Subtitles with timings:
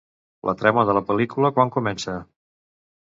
[0.49, 2.17] La trama de la pel·lícula, quan comença?